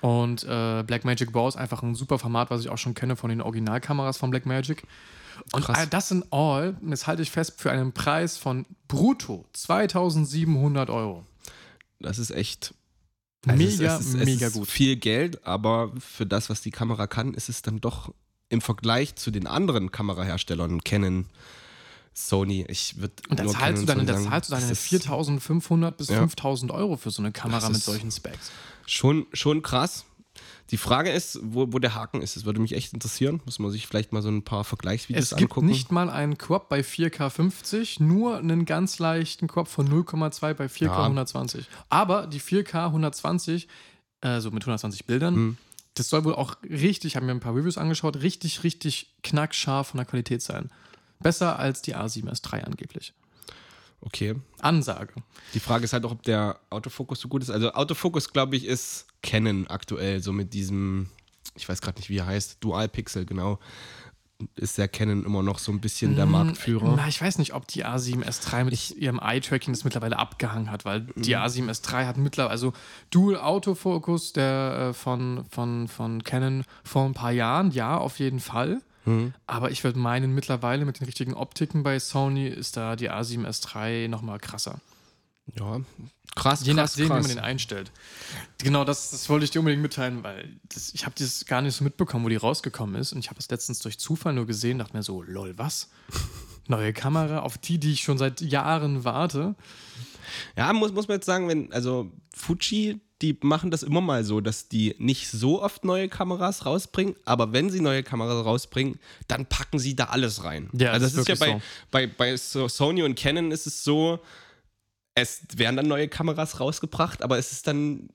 [0.00, 3.30] Und äh, Blackmagic RAW ist einfach ein super Format, was ich auch schon kenne von
[3.30, 4.84] den Originalkameras von Blackmagic.
[5.52, 5.78] Und Krass.
[5.78, 11.24] all das in all, das halte ich fest, für einen Preis von brutto 2700 Euro.
[12.00, 12.74] Das ist echt.
[13.46, 14.68] Mega, es ist, mega es ist gut.
[14.68, 18.12] Viel Geld, aber für das, was die Kamera kann, ist es dann doch
[18.48, 21.26] im Vergleich zu den anderen Kameraherstellern, Canon,
[22.12, 26.18] Sony, ich würde Und da zahlst du dann, da zahlst du dann 4500 bis Ja.
[26.18, 28.52] 5000 Euro für so eine Kamera mit solchen Specs.
[28.86, 30.04] Schon, schon krass.
[30.70, 32.36] Die Frage ist, wo, wo der Haken ist.
[32.36, 33.40] Das würde mich echt interessieren.
[33.44, 35.66] Muss man sich vielleicht mal so ein paar Vergleichsvideos Es gibt angucken.
[35.66, 40.66] nicht mal einen Crop bei 4K 50, nur einen ganz leichten Crop von 0,2 bei
[40.68, 41.04] 4K Ja.
[41.04, 41.66] 120.
[41.90, 43.68] Aber die 4K 120,
[44.22, 45.58] also mit 120 Bildern, Hm.
[45.94, 49.88] das soll wohl auch richtig, ich habe mir ein paar Reviews angeschaut, richtig, richtig knackscharf
[49.88, 50.70] von der Qualität sein.
[51.20, 53.12] Besser als die A7S3 angeblich.
[54.04, 54.34] Okay.
[54.60, 55.14] Ansage.
[55.54, 57.50] Die Frage ist halt auch, ob der Autofokus so gut ist.
[57.50, 61.08] Also Autofokus, glaube ich, ist Canon aktuell, so mit diesem,
[61.54, 63.58] ich weiß gerade nicht, wie er heißt, Dual Pixel, genau.
[64.56, 66.90] Ist der Canon immer noch so ein bisschen der Marktführer.
[66.92, 70.84] Mm, Na, ich weiß nicht, ob die A7S3 mit ihrem Eye-Tracking das mittlerweile abgehangen hat,
[70.84, 71.22] weil Mhm.
[71.22, 72.72] die A7S3 hat mittlerweile, also
[73.10, 78.40] Dual Autofocus der äh, von, von, von Canon vor ein paar Jahren, ja, auf jeden
[78.40, 78.82] Fall.
[79.04, 79.34] Mhm.
[79.46, 84.08] Aber ich würde meinen, mittlerweile mit den richtigen Optiken bei Sony ist da die A7S3
[84.08, 84.80] nochmal krasser.
[85.58, 85.80] Ja,
[86.34, 87.26] krass, Je krass, nachdem, wie krass.
[87.26, 87.92] man den einstellt.
[88.58, 91.76] Genau, das, das wollte ich dir unbedingt mitteilen, weil das, ich habe das gar nicht
[91.76, 93.12] so mitbekommen, wo die rausgekommen ist.
[93.12, 95.90] Und ich habe es letztens durch Zufall nur gesehen, dachte mir so, lol, was?
[96.66, 99.54] Neue Kamera, auf die, die ich schon seit Jahren warte.
[100.56, 104.40] Ja, muss, muss man jetzt sagen, wenn, also Fuji, die machen das immer mal so,
[104.40, 108.98] dass die nicht so oft neue Kameras rausbringen, aber wenn sie neue Kameras rausbringen,
[109.28, 110.68] dann packen sie da alles rein.
[110.72, 113.66] Ja, also das ist ist ja bei, wirklich bei, bei so Sony und Canon ist
[113.66, 114.20] es so,
[115.14, 118.08] es werden dann neue Kameras rausgebracht, aber es ist dann,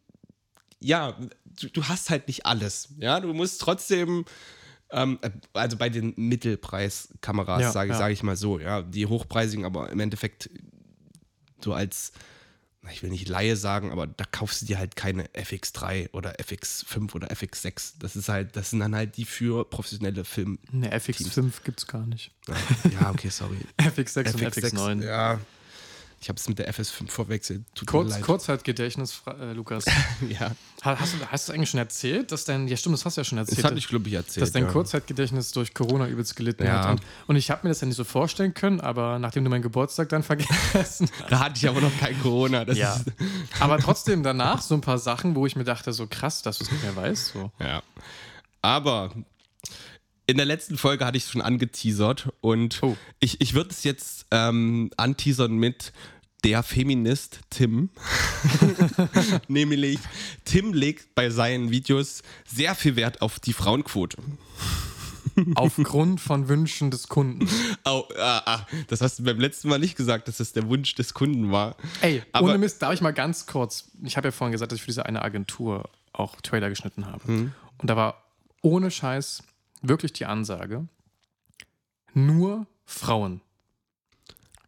[0.79, 2.89] ja, du, du hast halt nicht alles.
[2.97, 4.25] Ja, du musst trotzdem.
[4.91, 5.19] Ähm,
[5.53, 7.97] also bei den Mittelpreiskameras, Ja, sage ja.
[7.97, 10.49] sag ich mal so, ja, die hochpreisigen, aber im Endeffekt
[11.63, 12.11] so als,
[12.91, 17.13] ich will nicht Laie sagen, aber da kaufst du dir halt keine FX3 oder FX5
[17.13, 17.95] oder FX6.
[17.99, 20.59] Das ist halt, das sind dann halt die für professionelle Film.
[20.71, 22.31] Ne, FX5 gibt es gar nicht.
[22.99, 23.57] Ja, okay, sorry.
[23.77, 25.05] FX6 und FX9.
[25.05, 25.39] Ja.
[26.21, 27.63] Ich habe es mit der FS5 verwechselt.
[27.75, 28.19] Tut Kurz.
[28.21, 29.85] Kurzzeitgedächtnis, äh, Lukas.
[30.29, 30.51] Ja,
[30.83, 33.21] Ha- Hast du, hast du eigentlich schon erzählt, dass dein, ja stimmt, das hast du
[33.21, 34.41] ja schon das erzählt, hatte ich, glaube ich, erzählt.
[34.41, 34.71] dass dein ja.
[34.71, 36.83] Kurzzeitgedächtnis durch Corona übelst gelitten Ja.
[36.83, 36.91] hat.
[36.91, 39.61] Und, und ich habe mir das ja nicht so vorstellen können, aber nachdem du meinen
[39.61, 42.65] Geburtstag dann vergessen Da hatte ich aber noch kein Corona.
[42.65, 42.95] Das Ja.
[42.95, 43.05] Ist,
[43.61, 46.65] Aber trotzdem danach so ein paar Sachen, wo ich mir dachte, so krass, dass du
[46.65, 47.27] es nicht mehr weißt.
[47.33, 47.51] So.
[47.59, 47.81] ja.
[48.61, 49.11] Aber
[50.29, 52.95] in der letzten Folge hatte ich es schon angeteasert und Oh.
[53.19, 55.91] ich, ich würde es jetzt ähm, anteasern mit
[56.43, 57.89] der Feminist Tim.
[59.47, 59.99] Nämlich,
[60.45, 64.17] Tim legt bei seinen Videos sehr viel Wert auf die Frauenquote.
[65.55, 67.47] Aufgrund von Wünschen des Kunden.
[67.83, 70.95] Au, ah, ah, das hast du beim letzten Mal nicht gesagt, dass das der Wunsch
[70.95, 71.75] des Kunden war.
[72.01, 74.77] Ey, Aber- ohne Mist, darf ich mal ganz kurz, ich habe ja vorhin gesagt, dass
[74.77, 77.23] ich für diese eine Agentur auch Trailer geschnitten habe.
[77.25, 77.51] Hm.
[77.77, 78.23] Und da war
[78.61, 79.43] ohne Scheiß
[79.81, 80.87] wirklich die Ansage,
[82.13, 83.41] nur Frauen.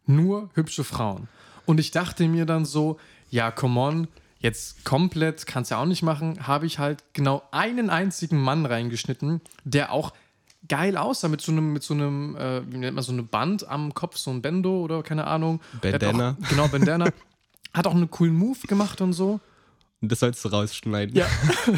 [0.06, 1.28] Nur hübsche Frauen.
[1.66, 2.98] Und ich dachte mir dann so,
[3.30, 4.08] ja, come on,
[4.40, 9.40] jetzt komplett, kannst ja auch nicht machen, habe ich halt genau einen einzigen Mann reingeschnitten,
[9.64, 10.12] der auch
[10.68, 13.68] geil aussah mit so einem, mit so einem, äh, wie nennt man so eine Band
[13.68, 15.60] am Kopf, so ein Bendo oder keine Ahnung.
[15.80, 16.36] Bandana.
[16.40, 17.06] Auch, genau, Bandana.
[17.74, 19.40] hat auch einen coolen Move gemacht und so.
[20.02, 21.14] Das sollst du rausschneiden.
[21.16, 21.26] Ja.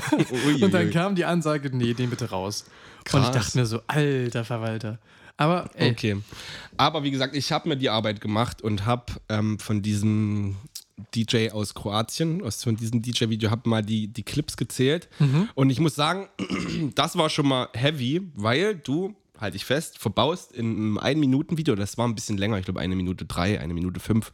[0.60, 2.64] Und dann kam die Ansage, nee, den bitte raus.
[3.12, 3.32] Und ich Krass.
[3.32, 4.98] dachte mir so, alter Verwalter.
[5.36, 6.16] Aber ey, Okay.
[6.76, 10.56] Aber wie gesagt, ich habe mir die Arbeit gemacht und habe ähm, von diesem
[11.14, 15.08] DJ aus Kroatien, aus von diesem DJ-Video, habe mal die, die Clips gezählt.
[15.54, 16.28] Und ich muss sagen,
[16.94, 21.98] das war schon mal heavy, weil du, halte ich fest, verbaust in einem 1-Minuten-Video, das
[21.98, 24.30] war ein bisschen länger, ich glaube eine Minute drei, eine Minute fünf,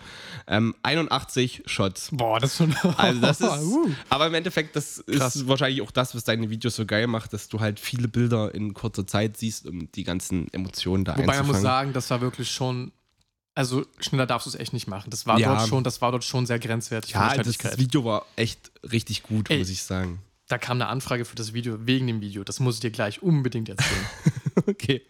[0.46, 2.10] ähm, 81 Shots.
[2.12, 2.76] boah, das ist schon.
[2.96, 3.90] Also das ist, Uh.
[4.10, 5.36] aber im Endeffekt, das Krass.
[5.36, 8.54] ist wahrscheinlich auch das, was deine Videos so geil macht, dass du halt viele Bilder
[8.54, 12.20] in kurzer Zeit siehst, um die ganzen Emotionen da Wobei man muss sagen, das war
[12.20, 12.92] wirklich schon.
[13.54, 15.10] Also schneller darfst du es echt nicht machen.
[15.10, 15.54] Das war Ja.
[15.56, 17.78] dort schon, das war dort schon sehr grenzwertig ja, der das, das.
[17.78, 19.58] Video war echt richtig gut, Ey.
[19.58, 20.20] muss ich sagen.
[20.46, 22.44] Da kam eine Anfrage für das Video wegen dem Video.
[22.44, 24.06] Das muss ich dir gleich unbedingt erzählen.
[24.66, 25.02] Okay.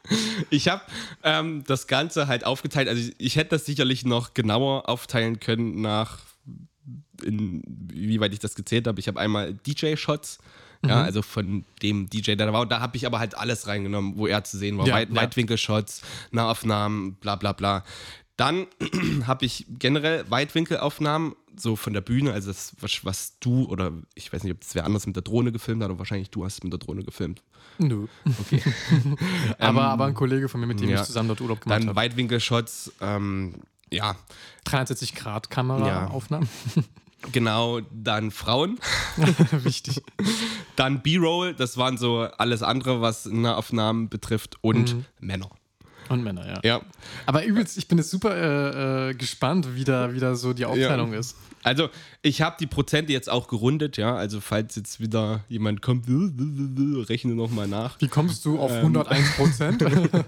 [0.50, 0.83] Ich habe
[1.22, 2.88] ähm, das Ganze halt aufgeteilt.
[2.88, 6.18] Also ich, ich hätte das sicherlich noch genauer aufteilen können nach
[7.22, 8.98] in, wie weit ich das gezählt habe.
[9.00, 10.38] Ich habe einmal DJ-Shots.
[10.87, 12.62] Ja, also von dem DJ, der da war.
[12.62, 14.87] Und da habe ich aber halt alles reingenommen, wo er zu sehen war.
[14.87, 15.16] Ja, Weit, ja.
[15.16, 16.00] Weitwinkel-Shots,
[16.31, 17.85] Nahaufnahmen, bla bla bla.
[18.40, 18.66] Dann
[19.26, 24.33] habe ich generell Weitwinkelaufnahmen, so von der Bühne, also das, was, was du oder ich
[24.33, 26.55] weiß nicht, ob das wer anders mit der Drohne gefilmt hat, aber wahrscheinlich du hast
[26.55, 27.42] es mit der Drohne gefilmt.
[27.76, 28.07] Nö.
[28.40, 28.62] Okay.
[29.59, 31.00] aber, aber ein Kollege von mir, mit dem Ähm, ja.
[31.03, 31.96] ich zusammen dort Urlaub gemacht Dann habe.
[31.96, 33.57] Weitwinkelshots, ähm,
[33.92, 34.16] ja,
[34.64, 36.48] 63 Grad Kameraaufnahmen.
[37.33, 38.79] genau, dann Frauen,
[39.53, 40.00] Wichtig.
[40.76, 45.05] dann B-Roll, das waren so alles andere, was Nahaufnahmen betrifft und Mhm.
[45.20, 45.50] Männer.
[46.11, 46.61] Und Männer, ja.
[46.64, 46.81] Ja,
[47.25, 50.64] Aber übelst, ich bin jetzt super äh, äh, gespannt, wie da, wie da so die
[50.66, 51.37] Aufteilung ist.
[51.62, 51.88] also
[52.23, 56.07] ich habe die Prozente jetzt auch gerundet, ja, also falls jetzt wieder jemand kommt,
[57.09, 58.01] rechne nochmal nach.
[58.01, 58.61] Wie kommst du Ähm.
[58.61, 59.85] auf 101 Prozent?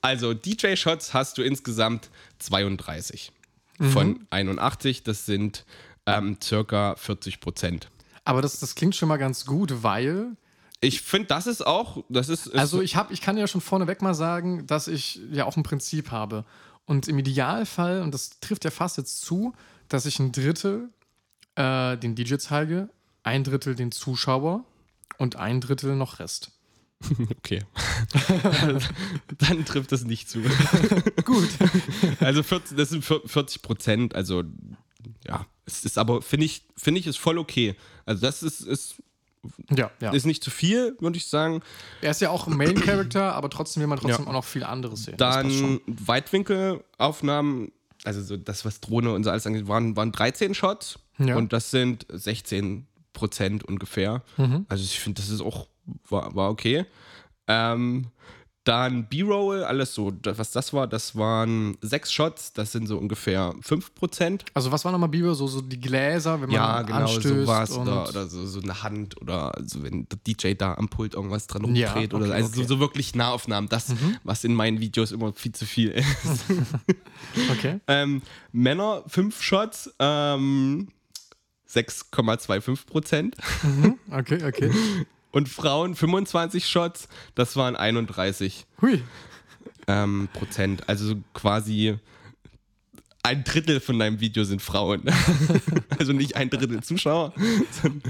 [0.00, 3.30] Also DJ-Shots hast du insgesamt 32
[3.78, 3.90] Mhm.
[3.90, 5.64] von 81, das sind
[6.06, 7.88] ähm, circa 40 Prozent.
[8.24, 10.36] Aber das, das klingt schon mal ganz gut, weil
[10.84, 13.60] Ich finde, das ist auch, das ist, ist Also ich, hab, ich kann ja schon
[13.60, 16.44] vorneweg mal sagen, dass ich ja auch ein Prinzip habe.
[16.86, 19.54] Und im Idealfall, und das trifft ja fast jetzt zu,
[19.88, 20.88] dass ich ein Drittel
[21.54, 22.88] äh, den DJ zeige,
[23.22, 24.64] ein Drittel den Zuschauer
[25.18, 26.50] und ein Drittel noch Rest.
[27.30, 27.60] Okay.
[29.38, 30.40] Dann trifft das nicht zu.
[31.24, 31.48] Gut.
[32.20, 34.14] Also 40, das sind 40 Prozent.
[34.14, 34.44] Also
[35.26, 37.74] ja, es ist aber, finde ich, finde ich, ist voll okay.
[38.04, 39.02] Also das ist, ist,
[39.70, 40.12] Ja, ja.
[40.12, 41.62] ist nicht zu viel, würde ich sagen.
[42.00, 44.62] Er ist ja auch ein Main Character, aber trotzdem will man trotzdem auch noch viel
[44.62, 45.16] anderes sehen.
[45.16, 45.80] Dann.
[45.86, 47.72] Weitwinkelaufnahmen,
[48.04, 50.98] also so das, was Drohne und so alles angeht, waren, waren 13 Shots.
[51.18, 51.36] Ja.
[51.36, 54.22] Und das sind 16 Prozent ungefähr.
[54.36, 54.66] Mhm.
[54.68, 55.68] Also ich finde, das ist auch,
[56.08, 56.86] war, war okay.
[57.48, 58.06] Ähm,
[58.64, 63.54] dann B-Roll, alles so, was das war, das waren sechs Shots, das sind so ungefähr
[63.60, 64.44] 5 Prozent.
[64.54, 65.34] Also was war nochmal Biber?
[65.34, 68.82] So, so die Gläser, wenn man Ja, genau, anstößt sowas oder, oder so, so eine
[68.84, 72.34] Hand oder so, wenn der DJ da am Pult irgendwas dran Ja, rumdreht oder okay,
[72.34, 72.58] also okay.
[72.60, 72.62] Mhm.
[72.68, 76.06] So, so wirklich Nahaufnahmen, das, was in meinen Videos immer viel zu viel ist.
[77.50, 77.80] Okay.
[77.86, 78.20] ähm,
[78.52, 80.88] Männer 5 Shots, ähm,
[81.68, 83.36] 6,25 Prozent.
[84.10, 84.70] Okay, okay.
[85.32, 89.02] Und Frauen 25 Shots, das waren 31 Hui.
[89.88, 90.88] ähm, Prozent.
[90.88, 91.98] Also so quasi
[93.24, 95.02] ein Drittel von deinem Video sind Frauen.
[95.98, 97.32] also nicht ein Drittel Zuschauer.
[97.82, 98.02] sondern-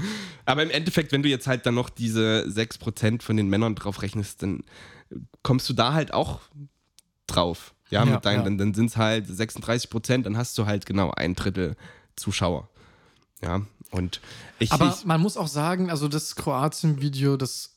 [0.45, 4.01] Aber im Endeffekt, wenn du jetzt halt dann noch diese 6% von den Männern drauf
[4.01, 4.61] rechnest, dann
[5.43, 6.41] kommst du da halt auch
[7.27, 7.73] drauf.
[7.89, 8.43] Ja, Ja, mit deinen, ja.
[8.43, 11.75] dann, dann sind es halt 36 Prozent, dann hast du halt genau ein Drittel
[12.15, 12.69] Zuschauer.
[13.43, 13.61] Ja,
[13.93, 14.19] und
[14.59, 14.71] ich.
[14.73, 17.69] Aber ich, man muss auch sagen, also das Kroatien-Video, das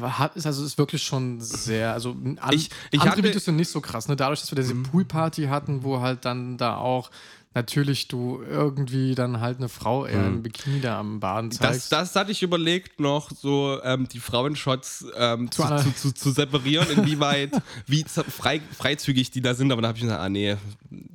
[0.00, 3.56] hat, ist also ist wirklich schon sehr, also an, Ich- ich andere hatte- Videos sind
[3.56, 4.16] nicht so krass, ne?
[4.16, 4.84] Dadurch, dass wir diese Mhm.
[4.84, 7.10] Poolparty hatten, wo halt dann da auch
[7.56, 11.50] natürlich du irgendwie dann halt eine Frau eher im Bikini da am Baden Mhm.
[11.50, 11.92] das, zeigst.
[11.92, 16.86] das hatte ich überlegt, noch so ähm, die Frauenshots ähm, zu, Zu zu, zu, separieren,
[16.90, 17.50] inwieweit,
[17.86, 19.72] wie frei, freizügig die da sind.
[19.72, 20.56] Aber da habe ich gesagt, ah nee,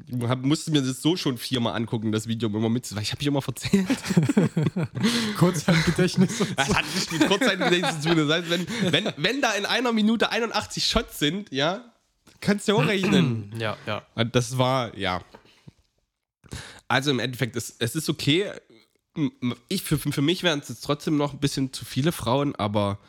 [0.08, 3.04] ich hab, musste mir das so schon viermal angucken, das Video, um immer mit, weil
[3.04, 3.88] ich habe mich immer verzählt.
[5.38, 6.39] Kurzzeitgedächtnis.
[6.56, 8.27] Das hat nicht mit Kurzzeitgedächtnis zu tun.
[8.27, 11.86] Das heißt, wenn, wenn, wenn da in einer Minute 81 Shots sind, ja,
[12.39, 13.54] kannst du hochrechnen.
[13.60, 14.01] Ja, ja.
[14.15, 15.21] Und Das war, ja.
[16.88, 18.52] Also im Endeffekt, es, es ist okay.
[19.68, 23.00] Ich, für, für mich wären es jetzt trotzdem noch ein bisschen zu viele Frauen, aber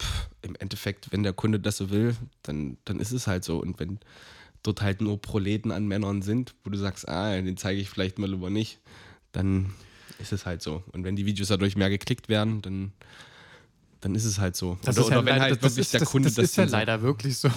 [0.00, 3.58] pff, im Endeffekt, wenn der Kunde das so will, dann, dann ist es halt so.
[3.58, 3.98] Und wenn
[4.62, 8.18] dort halt nur Proleten an Männern sind, wo du sagst, ah, den zeige ich vielleicht
[8.18, 8.78] mal lieber nicht,
[9.32, 9.72] dann
[10.18, 10.82] ist es halt so.
[10.92, 12.92] Und wenn die Videos dadurch mehr geklickt werden, dann,
[14.00, 14.78] dann ist es halt so.
[14.82, 16.38] Das oder ist ja oder wenn leider, halt das, wirklich ist, der das, Kunde das
[16.38, 17.50] ist ja dann so- leider wirklich so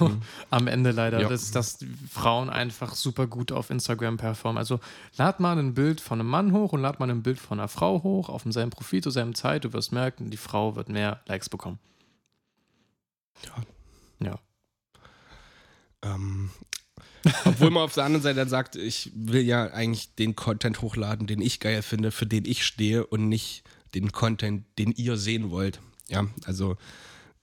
[0.49, 1.30] am Ende leider, Ja.
[1.30, 1.77] dass, dass
[2.12, 4.58] Frauen einfach super gut auf Instagram performen.
[4.58, 4.80] Also
[5.17, 7.67] lad mal ein Bild von einem Mann hoch und lad mal ein Bild von einer
[7.67, 9.65] Frau hoch auf demselben Profil zur selben Zeit.
[9.65, 11.77] Du wirst merken, die Frau wird mehr Likes bekommen.
[14.19, 14.39] Ja.
[16.04, 16.49] Ähm,
[17.45, 21.27] obwohl man auf der anderen Seite dann sagt, ich will ja eigentlich den Content hochladen,
[21.27, 25.51] den ich geil finde, für den ich stehe und nicht den Content, den ihr sehen
[25.51, 25.80] wollt.
[26.12, 26.78] Ja, also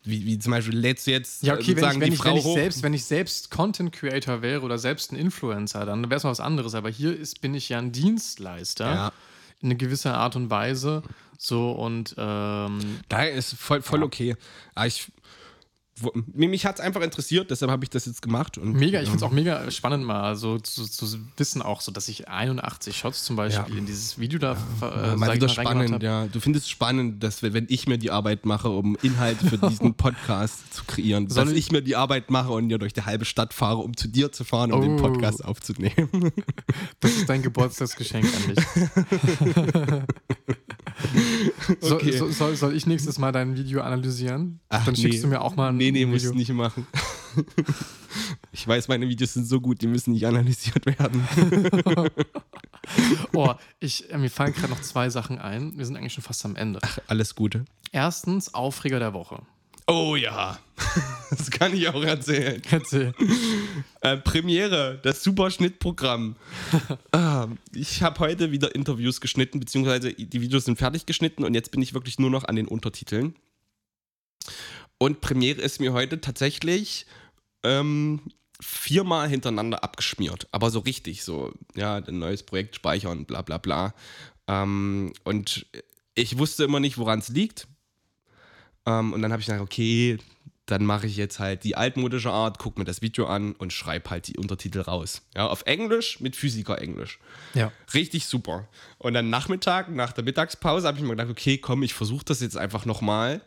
[0.04, 2.14] wie, wie zum Beispiel lädst du jetzt Ja, äh, okay, wenn ich, sozusagen wenn, die
[2.14, 2.54] ich, Frau wenn, ich hoch.
[2.54, 6.30] selbst, wenn ich selbst Content Creator wäre oder selbst ein Influencer, dann wäre es mal
[6.30, 6.74] was anderes.
[6.74, 9.12] Aber hier ist, bin ich ja ein Dienstleister Ja.
[9.60, 11.02] in eine gewisse Art und Weise.
[11.36, 12.78] So und ähm,
[13.08, 14.34] Daher ist voll, voll okay.
[14.74, 15.10] Aber ich, wo,
[16.34, 18.58] mich hat es einfach interessiert, deshalb habe ich das jetzt gemacht.
[18.58, 19.10] Und, Mega, ich ja.
[19.12, 21.06] finde es auch mega spannend, mal so zu, zu
[21.36, 23.78] wissen, auch so, dass ich 81 Shots zum Beispiel Ja.
[23.80, 26.26] in dieses Video da Ja, äh, mal wieder spannend, ja.
[26.26, 29.58] Du findest es spannend, dass wir, wenn ich mir die Arbeit mache, um Inhalt für
[29.68, 33.02] diesen Podcast zu kreieren, Soll dass ich- mir die Arbeit mache und ja durch die
[33.02, 35.02] halbe Stadt fahre, um zu dir zu fahren, um den Oh.
[35.02, 36.32] Podcast aufzunehmen.
[37.00, 40.02] Das ist dein Geburtstagsgeschenk an mich.
[41.80, 42.12] Okay.
[42.16, 44.60] so, soll, soll ich nächstes Mal dein Video analysieren?
[44.68, 45.22] Ach, Dann schickst nee.
[45.22, 46.08] du mir auch mal ein nee, nee, Video.
[46.08, 46.86] musst du nicht machen.
[48.52, 51.28] ich weiß, meine Videos sind so gut, die müssen nicht analysiert werden.
[53.34, 55.76] Oh, ich, äh, mir fallen gerade noch zwei Sachen ein.
[55.76, 56.80] Wir sind eigentlich schon fast am Ende.
[57.06, 57.66] Alles Gute.
[57.92, 59.42] Erstens, Aufreger der Woche.
[59.90, 60.58] Oh ja,
[61.30, 62.60] das kann ich auch erzählen.
[62.70, 63.14] Erzähl.
[64.02, 66.36] Äh, Premiere, das Superschnittprogramm.
[67.12, 71.70] ah, ich habe heute wieder Interviews geschnitten, beziehungsweise die Videos sind fertig geschnitten und jetzt
[71.70, 73.34] bin ich wirklich nur noch an den Untertiteln.
[74.98, 77.06] Und Premiere ist mir heute tatsächlich
[77.62, 78.20] ähm,
[78.60, 80.48] viermal hintereinander abgeschmiert.
[80.52, 83.94] Aber so richtig, so, ja, ein neues Projekt speichern, bla bla bla.
[84.48, 85.66] Ähm, und
[86.14, 87.68] ich wusste immer nicht, woran es liegt.
[88.88, 90.18] Ähm, und dann habe ich gedacht, okay,
[90.66, 94.10] dann mache ich jetzt halt die altmodische Art, guck mir das Video an und schreibe
[94.10, 95.22] halt die Untertitel raus.
[95.34, 97.18] Ja, auf Englisch mit Physiker-Englisch.
[97.54, 97.72] Ja.
[97.94, 98.68] Richtig super.
[98.98, 102.40] Und dann Nachmittag, nach der Mittagspause, habe ich mir gedacht, okay, komm, ich versuche das
[102.40, 103.40] jetzt einfach nochmal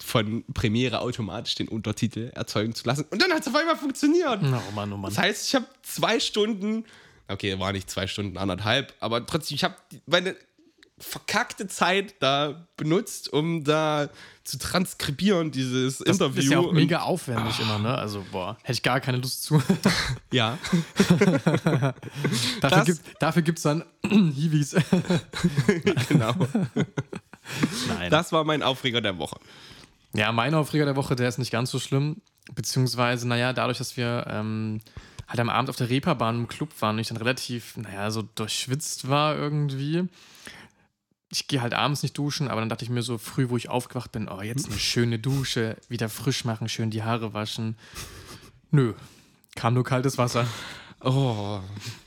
[0.00, 3.06] von Premiere automatisch den Untertitel erzeugen zu lassen.
[3.10, 4.40] Und dann hat es auf einmal funktioniert.
[4.42, 5.10] Oh Mann, oh Mann.
[5.10, 6.84] Das heißt, ich habe zwei Stunden,
[7.28, 9.74] okay, war nicht zwei Stunden, anderthalb, aber trotzdem, ich habe
[10.06, 10.36] meine
[11.00, 14.08] verkackte Zeit da benutzt, um da
[14.44, 16.40] zu transkribieren, dieses Das Interview.
[16.42, 17.96] ist ja auch mega aufwendig immer, ne?
[17.96, 19.62] Also, boah, hätte ich gar keine Lust zu.
[20.32, 20.58] ja.
[22.60, 24.74] dafür Das- gibt dafür gibt's dann Hiwis.
[26.08, 26.34] genau.
[27.88, 28.10] Nein.
[28.10, 29.38] Das war mein Aufreger der Woche.
[30.14, 32.22] Ja, mein Aufreger der Woche, der ist nicht ganz so schlimm.
[32.54, 34.80] Beziehungsweise, naja, dadurch, dass wir ähm,
[35.26, 38.22] halt am Abend auf der Reeperbahn im Club waren und ich dann relativ, naja, so
[38.22, 40.08] durchschwitzt war irgendwie.
[41.30, 43.68] Ich gehe halt abends nicht duschen, aber dann dachte ich mir so früh, wo ich
[43.68, 47.76] aufgewacht bin, oh, jetzt eine schöne Dusche, wieder frisch machen, schön die Haare waschen.
[48.70, 48.94] Nö,
[49.54, 50.46] kam nur kaltes Wasser.
[51.00, 51.60] Oh.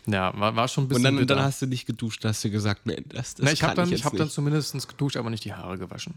[0.06, 1.36] Ja, war, war schon ein bisschen Und dann, bitter.
[1.36, 3.88] dann hast du nicht geduscht, hast du gesagt, nee, das, das Na, ich habe dann,
[3.88, 6.16] ich ich hab dann zumindest geduscht, aber nicht die Haare gewaschen.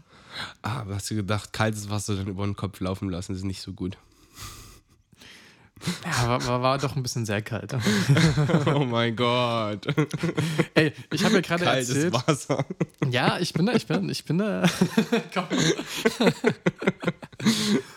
[0.61, 3.61] Ah, aber hast du gedacht, kaltes Wasser dann über den Kopf laufen lassen, ist nicht
[3.61, 3.97] so gut.
[6.05, 7.75] Ja, war, war, war doch ein bisschen sehr kalt.
[8.73, 9.85] oh mein Gott.
[10.73, 12.13] Ey, ich habe ja gerade erzählt.
[12.13, 12.65] Wasser.
[13.09, 14.67] Ja, ich bin da, ich bin, ich bin da.
[15.33, 15.45] Komm.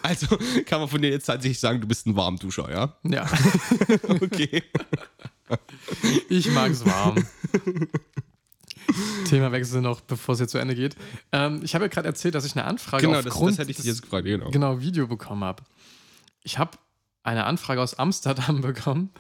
[0.03, 2.97] Also kann man von dir jetzt tatsächlich sagen, du bist ein Warmduscher, ja?
[3.05, 3.27] Ja,
[4.09, 4.65] Okay.
[6.29, 7.25] ich mag es warm.
[9.29, 10.97] Themawechsel noch, bevor es jetzt zu Ende geht.
[11.31, 13.71] Ähm, ich habe ja gerade erzählt, dass ich eine Anfrage genau, das, aufgrund das hätte
[13.71, 14.51] ich dich jetzt gefragt, genau.
[14.51, 15.63] genau Video bekommen habe.
[16.43, 16.73] Ich habe
[17.23, 19.11] eine Anfrage aus Amsterdam bekommen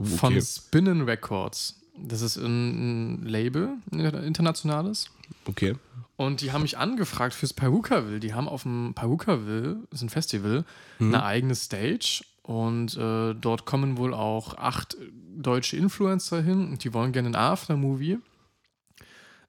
[0.00, 0.42] Uh, von okay.
[0.42, 1.80] Spinnen Records.
[1.96, 5.10] Das ist ein, ein Label, ein internationales.
[5.44, 5.74] Okay.
[6.16, 8.20] Und die haben mich angefragt fürs Perukaville.
[8.20, 10.64] Die haben auf dem Perukaville, das ist ein Festival,
[11.00, 11.14] Mhm.
[11.14, 12.22] eine eigene Stage.
[12.42, 14.96] Und äh, dort kommen wohl auch acht
[15.36, 18.18] deutsche Influencer hin und die wollen gerne ein Aftermovie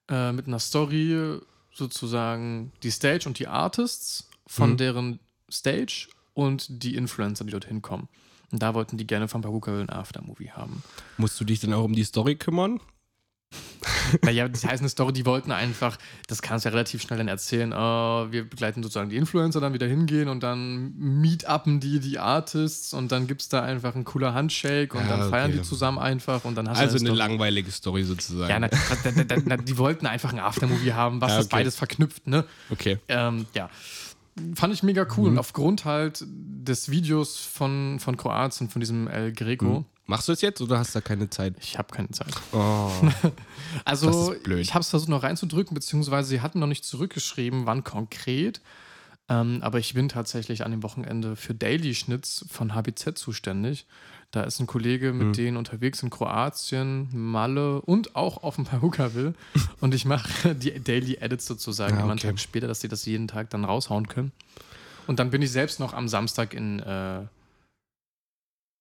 [0.10, 1.38] äh, mit einer Story
[1.72, 4.78] sozusagen die Stage und die Artists von Mhm.
[4.78, 5.20] deren
[5.52, 6.08] Stage
[6.40, 8.08] und die Influencer, die dort hinkommen.
[8.52, 10.82] Und da wollten die gerne von Perukaville ein Aftermovie haben.
[11.18, 12.80] Musst du dich dann auch um die Story kümmern?
[14.24, 15.98] Naja, das heißt eine Story, die wollten einfach,
[16.28, 19.74] das kannst du ja relativ schnell dann erzählen, oh, wir begleiten sozusagen die Influencer, dann
[19.74, 24.04] wieder hingehen und dann meetuppen die die Artists und dann gibt es da einfach ein
[24.04, 25.60] cooler Handshake und Ja, dann feiern okay.
[25.60, 27.18] die zusammen einfach und dann hast du Also eine Story.
[27.18, 28.50] langweilige Story sozusagen.
[28.50, 28.70] Ja, na,
[29.04, 31.56] na, na, die wollten einfach ein Aftermovie haben, was Ja, das okay.
[31.58, 32.46] beides verknüpft, ne?
[32.72, 32.98] Okay.
[33.08, 33.70] Ähm, ja.
[34.56, 35.26] Fand ich mega cool.
[35.26, 35.34] Mhm.
[35.34, 39.86] Und aufgrund halt des Videos von, von Kroatien, von diesem El Greco, Mhm.
[40.06, 41.54] Machst du es jetzt oder hast du da keine Zeit?
[41.62, 42.34] ich habe keine Zeit.
[42.52, 42.90] Oh.
[43.86, 44.60] Also, Das ist blöd.
[44.60, 48.60] ich habe es versucht noch reinzudrücken, beziehungsweise sie hatten noch nicht zurückgeschrieben, wann konkret.
[49.30, 53.86] Ähm, aber ich bin tatsächlich an dem Wochenende für Daily Schnitz von HBZ zuständig.
[54.32, 55.34] Da ist ein Kollege mit Mhm.
[55.34, 59.34] denen unterwegs in Kroatien, Malle und auch auf dem Perukaville.
[59.82, 62.20] und ich mache die Daily Edits sozusagen Ah, immer einen.
[62.20, 64.32] Tag später, dass sie das jeden Tag dann raushauen können.
[65.08, 67.26] Und dann bin ich selbst noch am Samstag in, äh,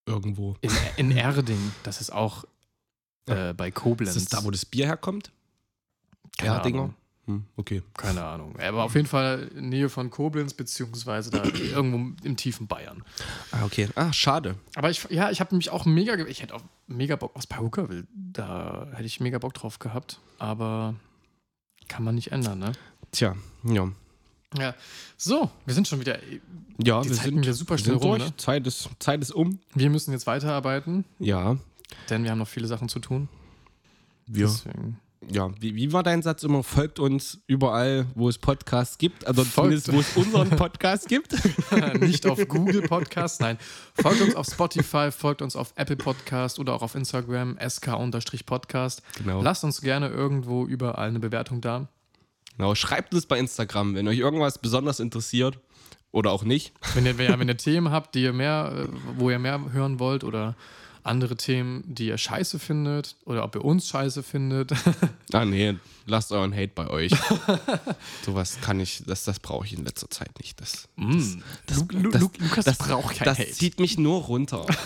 [0.07, 0.57] Irgendwo.
[0.61, 1.73] in, in Erding.
[1.83, 2.45] Das ist auch
[3.27, 4.17] äh, bei Koblenz.
[4.17, 5.33] Ist das da, wo das Bier herkommt?
[6.37, 6.79] Keine Erdinger?
[6.81, 6.95] Ahnung.
[7.29, 7.83] Hm, okay.
[7.95, 8.59] Keine Ahnung.
[8.59, 13.05] Aber auf jeden Fall in Nähe von Koblenz, beziehungsweise da irgendwo im tiefen Bayern.
[13.53, 13.87] Ah, okay.
[13.97, 14.55] Ah, schade.
[14.75, 18.07] Aber ich, ja, ich habe mich auch mega, ich hätte auch mega Bock aus Perukaville.
[18.15, 20.21] Da hätte ich mega Bock drauf gehabt.
[20.39, 20.95] Aber
[21.87, 22.73] kann man nicht ändern, ne?
[23.13, 23.91] Tja, ja.
[24.59, 24.75] Ja.
[25.19, 26.19] So, wir sind schon wieder.
[26.83, 28.35] Ja, Die wir Zeit sind, wieder super schnell rum, ne?
[28.39, 29.59] Zeit, ist, Zeit ist um.
[29.75, 31.59] Wir müssen jetzt weiterarbeiten, Ja.
[32.09, 33.29] denn wir haben noch viele Sachen zu tun.
[34.27, 34.99] Wir, Deswegen.
[35.31, 35.51] Ja.
[35.61, 36.63] Wie, wie war dein Satz immer?
[36.63, 39.27] Folgt uns überall, wo es Podcasts gibt.
[39.27, 41.35] Also Folgt- zumindest, wo es unseren Podcast gibt.
[42.01, 43.59] nicht auf Google Podcast, nein.
[44.01, 49.03] Folgt uns auf Spotify, folgt uns auf Apple Podcast oder auch auf Instagram, sk-podcast.
[49.19, 49.43] Genau.
[49.43, 51.89] Lasst uns gerne irgendwo überall eine Bewertung da.
[52.57, 52.75] genau.
[52.75, 55.59] Schreibt es bei Instagram, wenn euch irgendwas besonders interessiert.
[56.11, 56.73] Oder auch nicht.
[56.95, 59.61] Wenn ihr, wenn ihr, wenn ihr Themen habt, die ihr mehr, äh, wo ihr mehr
[59.73, 60.57] hören wollt oder
[61.09, 64.73] andere Themen, die ihr scheiße findet oder ob ihr uns scheiße findet.
[65.35, 67.13] Ah, nee, lasst euren Hate bei euch.
[68.25, 70.59] Sowas kann ich, das, das brauche ich in letzter Zeit nicht.
[70.59, 71.43] Das, Mm.
[71.67, 73.51] das, Lu- das, Lu- Lukas das braucht kein Das Hate.
[73.51, 74.65] zieht mich nur runter.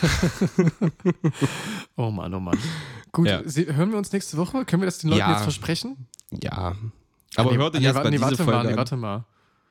[1.96, 2.58] Oh Mann, oh Mann.
[3.12, 3.40] Gut, Ja.
[3.42, 4.64] hören wir uns nächste Woche?
[4.64, 5.32] Können wir das den Leuten Ja.
[5.32, 6.06] jetzt versprechen?
[6.42, 6.76] ja.
[7.36, 8.96] Aber nee, hört euch nee, erst wa- mal nee, diese warte Folge mal, nee, warte
[8.96, 9.24] mal.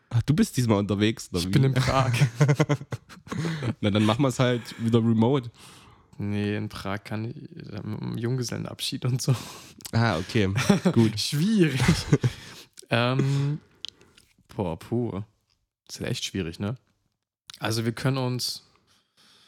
[0.09, 1.49] Ach, du bist diesmal unterwegs, Ich wie?
[1.49, 2.11] bin in Prag.
[3.81, 5.51] Na, dann machen wir es halt wieder remote.
[6.17, 7.49] Nee, in Prag kann ich
[8.21, 9.35] Junggesellenabschied und so.
[9.91, 10.49] Ah, okay.
[10.91, 11.19] Gut.
[11.19, 11.81] Schwierig.
[12.89, 13.59] ähm,
[14.55, 15.21] boah, puh.
[15.87, 16.77] Das ist ja echt schwierig, ne?
[17.59, 18.63] Also wir können uns,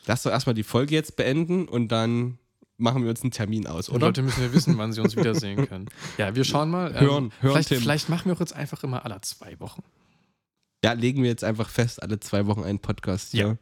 [0.06, 2.38] Lass doch erstmal die Folge jetzt beenden und dann
[2.78, 4.08] machen wir uns einen Termin aus, und oder?
[4.08, 5.88] Leute müssen ja wissen, wann sie uns wiedersehen können.
[6.18, 6.92] Ja, wir schauen mal.
[6.92, 7.82] Ähm, Hören, hören, vielleicht, Tim.
[7.82, 9.84] vielleicht machen wir auch jetzt einfach immer alle zwei Wochen.
[10.84, 13.58] Ja, legen wir jetzt einfach fest, alle zwei Wochen einen Podcast hier Ja.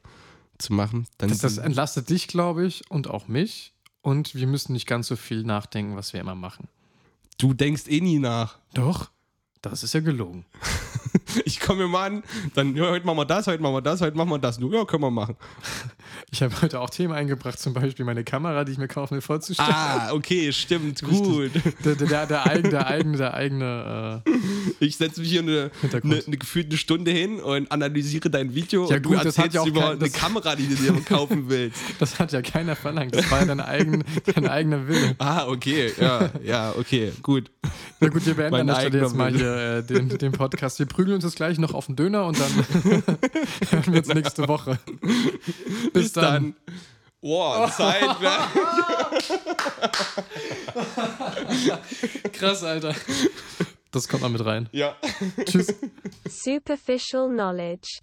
[0.61, 1.07] Zu machen.
[1.17, 3.73] Dann Das, das entlastet dich, glaube ich, und auch mich.
[4.01, 6.67] Und wir müssen nicht ganz so viel nachdenken, was wir immer machen.
[7.37, 8.57] du denkst eh nie nach.
[8.73, 9.11] Doch,
[9.61, 10.45] das ist ja gelogen.
[11.45, 12.23] Ich komme mir mal an,
[12.55, 14.57] dann ja, heute machen wir das, heute machen wir das, heute machen wir das.
[14.57, 15.35] Du, ja, können wir machen.
[16.31, 19.21] Ich habe heute auch Themen eingebracht, zum Beispiel meine Kamera, die ich mir kaufen will,
[19.21, 19.69] vorzustellen.
[19.73, 21.51] Ah, okay, stimmt, gut.
[21.85, 24.31] Der, der, der, eigene, der eigene, der eigene äh,
[24.79, 25.71] Ich setze mich hier eine,
[26.03, 29.61] eine, eine gefühlte Stunde hin und analysiere dein Video Ja, und gut, du erzählst ja
[29.61, 31.81] auch über kein- eine Kamera, die du dir kaufen willst.
[31.99, 33.15] Das hat ja keiner verlangt.
[33.15, 34.03] Das war ja dein, eigen,
[34.35, 35.15] dein eigener Wille.
[35.17, 37.49] Ah, okay, ja, ja, okay, gut.
[37.99, 40.79] Na gut, wir beenden an der Stelle jetzt mal hier äh, den, den Podcast.
[40.79, 42.51] Wir prügeln uns jetzt gleich noch auf den Döner und dann
[43.69, 44.79] hören wir uns nächste Woche.
[45.93, 46.55] Bis, dann.
[47.21, 48.01] Oh, Zeit.
[52.33, 52.95] Krass, Alter.
[53.91, 54.67] Das kommt mal mit rein.
[54.71, 54.95] ja.
[55.45, 55.75] Tschüss.
[56.27, 57.99] Superficial knowledge.